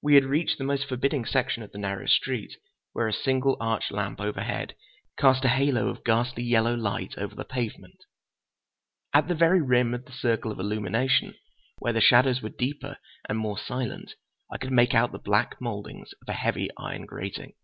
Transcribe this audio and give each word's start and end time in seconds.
We 0.00 0.14
had 0.14 0.26
reached 0.26 0.58
the 0.58 0.62
most 0.62 0.84
forbidding 0.88 1.24
section 1.24 1.64
of 1.64 1.72
the 1.72 1.78
narrow 1.78 2.06
street, 2.06 2.56
where 2.92 3.08
a 3.08 3.12
single 3.12 3.56
arch 3.58 3.90
lamp 3.90 4.20
overhead 4.20 4.76
cast 5.18 5.44
a 5.44 5.48
halo 5.48 5.88
of 5.88 6.04
ghastly 6.04 6.44
yellow 6.44 6.76
light 6.76 7.18
over 7.18 7.34
the 7.34 7.44
pavement. 7.44 7.98
At 9.12 9.26
the 9.26 9.34
very 9.34 9.60
rim 9.60 9.92
of 9.92 10.04
the 10.04 10.12
circle 10.12 10.52
of 10.52 10.60
illumination, 10.60 11.34
where 11.78 11.92
the 11.92 12.00
shadows 12.00 12.42
were 12.42 12.50
deeper 12.50 12.98
and 13.28 13.36
more 13.36 13.58
silent, 13.58 14.14
I 14.52 14.56
could 14.56 14.70
make 14.70 14.94
out 14.94 15.10
the 15.10 15.18
black 15.18 15.60
mouldings 15.60 16.12
of 16.22 16.28
a 16.28 16.32
heavy 16.34 16.68
iron 16.78 17.04
grating. 17.04 17.54